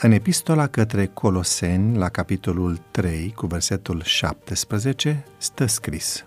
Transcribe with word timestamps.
În 0.00 0.12
epistola 0.12 0.66
către 0.66 1.06
Coloseni, 1.06 1.96
la 1.96 2.08
capitolul 2.08 2.80
3, 2.90 3.32
cu 3.36 3.46
versetul 3.46 4.02
17, 4.04 5.24
stă 5.38 5.66
scris 5.66 6.24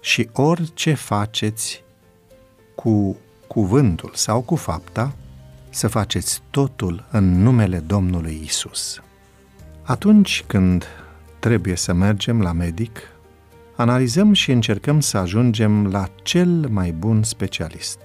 Și 0.00 0.28
orice 0.32 0.94
faceți 0.94 1.84
cu 2.74 3.16
cuvântul 3.46 4.10
sau 4.14 4.40
cu 4.40 4.56
fapta, 4.56 5.16
să 5.70 5.88
faceți 5.88 6.42
totul 6.50 7.06
în 7.10 7.42
numele 7.42 7.78
Domnului 7.78 8.40
Isus. 8.44 9.00
Atunci 9.82 10.44
când 10.46 10.86
trebuie 11.38 11.76
să 11.76 11.92
mergem 11.92 12.40
la 12.40 12.52
medic, 12.52 12.98
analizăm 13.76 14.32
și 14.32 14.50
încercăm 14.50 15.00
să 15.00 15.16
ajungem 15.16 15.86
la 15.86 16.08
cel 16.22 16.68
mai 16.68 16.90
bun 16.90 17.22
specialist. 17.22 17.98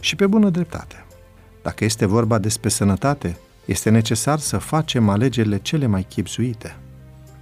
Și 0.00 0.16
pe 0.16 0.26
bună 0.26 0.50
dreptate. 0.50 1.04
Dacă 1.62 1.84
este 1.84 2.06
vorba 2.06 2.38
despre 2.38 2.68
sănătate, 2.68 3.36
este 3.64 3.90
necesar 3.90 4.38
să 4.38 4.58
facem 4.58 5.08
alegerile 5.08 5.58
cele 5.58 5.86
mai 5.86 6.02
chipzuite. 6.02 6.76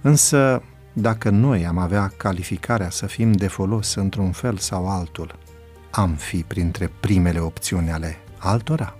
Însă, 0.01 0.63
dacă 0.93 1.29
noi 1.29 1.65
am 1.65 1.77
avea 1.77 2.13
calificarea 2.17 2.89
să 2.89 3.05
fim 3.05 3.31
de 3.31 3.47
folos 3.47 3.95
într-un 3.95 4.31
fel 4.31 4.57
sau 4.57 4.89
altul, 4.89 5.35
am 5.91 6.13
fi 6.13 6.43
printre 6.43 6.91
primele 6.99 7.39
opțiuni 7.39 7.91
ale 7.91 8.17
altora. 8.37 8.95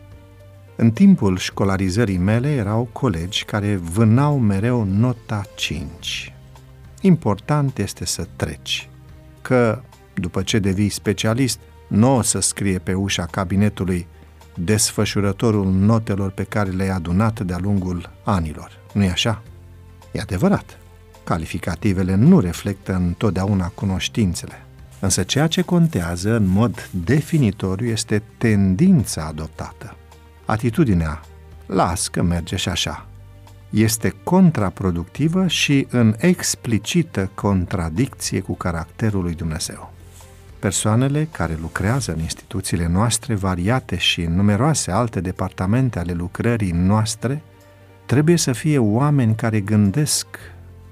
În 0.75 0.91
timpul 0.91 1.37
școlarizării 1.37 2.17
mele 2.17 2.51
erau 2.51 2.89
colegi 2.91 3.43
care 3.45 3.75
vânau 3.75 4.39
mereu 4.39 4.83
nota 4.83 5.41
5. 5.55 6.33
Important 7.01 7.77
este 7.77 8.05
să 8.05 8.27
treci, 8.35 8.89
că 9.41 9.81
după 10.13 10.41
ce 10.41 10.59
devii 10.59 10.89
specialist, 10.89 11.59
nu 11.87 12.15
o 12.15 12.21
să 12.21 12.39
scrie 12.39 12.79
pe 12.79 12.93
ușa 12.93 13.25
cabinetului 13.25 14.07
desfășurătorul 14.55 15.71
notelor 15.71 16.31
pe 16.31 16.43
care 16.43 16.69
le-ai 16.69 16.89
adunat 16.89 17.39
de-a 17.39 17.57
lungul 17.57 18.09
anilor. 18.23 18.71
Nu-i 18.93 19.09
așa? 19.09 19.41
E 20.11 20.19
adevărat. 20.19 20.77
Calificativele 21.23 22.15
nu 22.15 22.39
reflectă 22.39 22.93
întotdeauna 22.93 23.67
cunoștințele. 23.67 24.65
Însă 24.99 25.23
ceea 25.23 25.47
ce 25.47 25.61
contează 25.61 26.35
în 26.35 26.47
mod 26.47 26.89
definitoriu 26.91 27.87
este 27.87 28.21
tendința 28.37 29.25
adoptată. 29.25 29.95
Atitudinea, 30.45 31.21
las 31.65 32.07
că 32.07 32.21
merge 32.21 32.55
și 32.55 32.69
așa, 32.69 33.05
este 33.69 34.13
contraproductivă 34.23 35.47
și 35.47 35.87
în 35.89 36.15
explicită 36.17 37.29
contradicție 37.35 38.39
cu 38.39 38.55
caracterul 38.55 39.23
lui 39.23 39.33
Dumnezeu. 39.33 39.93
Persoanele 40.59 41.27
care 41.31 41.57
lucrează 41.61 42.13
în 42.13 42.19
instituțiile 42.53 42.93
noastre 42.93 43.35
variate 43.35 43.97
și 43.97 44.21
în 44.21 44.35
numeroase 44.35 44.91
alte 44.91 45.21
departamente 45.21 45.99
ale 45.99 46.13
lucrării 46.13 46.71
noastre 46.71 47.41
trebuie 48.05 48.37
să 48.37 48.51
fie 48.51 48.77
oameni 48.77 49.35
care 49.35 49.59
gândesc, 49.59 50.25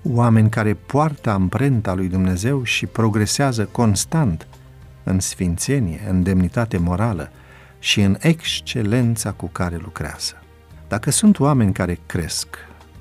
oameni 0.04 0.50
care 0.50 0.74
poartă 0.74 1.30
amprenta 1.30 1.94
lui 1.94 2.08
Dumnezeu 2.08 2.64
și 2.64 2.86
progresează 2.86 3.66
constant 3.66 4.48
în 5.04 5.20
sfințenie, 5.20 6.00
în 6.10 6.24
demnitate 6.24 6.78
morală 6.78 7.32
și 7.80 8.02
în 8.02 8.18
excelența 8.20 9.32
cu 9.32 9.48
care 9.48 9.76
lucrează. 9.76 10.44
Dacă 10.88 11.12
sunt 11.12 11.40
oameni 11.40 11.74
care 11.74 12.00
cresc, 12.06 12.48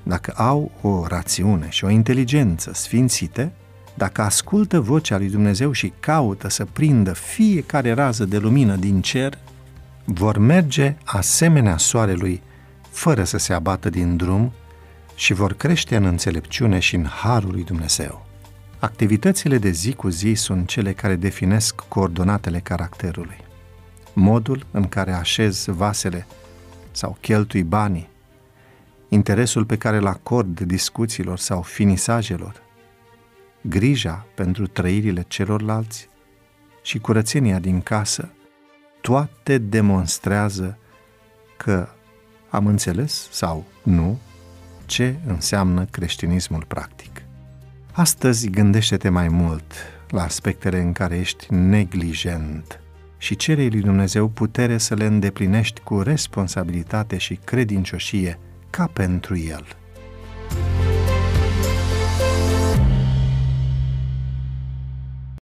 dacă 0.03 0.33
au 0.35 0.71
o 0.81 1.07
rațiune 1.07 1.69
și 1.69 1.85
o 1.85 1.89
inteligență 1.89 2.71
sfințite, 2.73 3.51
dacă 3.99 4.21
ascultă 4.21 4.79
vocea 4.79 5.17
lui 5.17 5.29
Dumnezeu 5.29 5.71
și 5.71 5.93
caută 5.99 6.49
să 6.49 6.65
prindă 6.65 7.13
fiecare 7.13 7.91
rază 7.91 8.25
de 8.25 8.37
lumină 8.37 8.75
din 8.75 9.01
cer, 9.01 9.37
vor 10.05 10.37
merge 10.37 10.95
asemenea 11.03 11.77
soarelui, 11.77 12.41
fără 12.89 13.23
să 13.23 13.37
se 13.37 13.53
abată 13.53 13.89
din 13.89 14.17
drum 14.17 14.51
și 15.15 15.33
vor 15.33 15.53
crește 15.53 15.95
în 15.95 16.05
înțelepciune 16.05 16.79
și 16.79 16.95
în 16.95 17.05
harul 17.05 17.51
lui 17.51 17.63
Dumnezeu. 17.63 18.25
Activitățile 18.79 19.57
de 19.57 19.69
zi 19.69 19.93
cu 19.93 20.09
zi 20.09 20.33
sunt 20.33 20.67
cele 20.67 20.93
care 20.93 21.15
definesc 21.15 21.75
coordonatele 21.75 22.59
caracterului. 22.59 23.37
Modul 24.13 24.65
în 24.71 24.87
care 24.87 25.11
așez 25.11 25.65
vasele 25.65 26.27
sau 26.91 27.17
cheltui 27.21 27.63
banii, 27.63 28.09
interesul 29.09 29.65
pe 29.65 29.77
care 29.77 29.97
îl 29.97 30.07
acord 30.07 30.59
discuțiilor 30.59 31.37
sau 31.37 31.61
finisajelor, 31.61 32.67
grija 33.61 34.25
pentru 34.35 34.67
trăirile 34.67 35.25
celorlalți 35.27 36.09
și 36.81 36.99
curățenia 36.99 37.59
din 37.59 37.81
casă, 37.81 38.29
toate 39.01 39.57
demonstrează 39.57 40.77
că 41.57 41.87
am 42.49 42.67
înțeles 42.67 43.27
sau 43.31 43.65
nu 43.83 44.19
ce 44.85 45.15
înseamnă 45.27 45.85
creștinismul 45.85 46.63
practic. 46.67 47.21
Astăzi 47.91 48.49
gândește-te 48.49 49.09
mai 49.09 49.27
mult 49.27 49.73
la 50.09 50.23
aspectele 50.23 50.79
în 50.79 50.91
care 50.91 51.17
ești 51.17 51.53
neglijent 51.53 52.79
și 53.17 53.35
cere 53.35 53.67
lui 53.67 53.81
Dumnezeu 53.81 54.27
putere 54.27 54.77
să 54.77 54.93
le 54.93 55.05
îndeplinești 55.05 55.81
cu 55.81 56.01
responsabilitate 56.01 57.17
și 57.17 57.39
credincioșie 57.43 58.39
ca 58.69 58.89
pentru 58.93 59.37
El. 59.37 59.78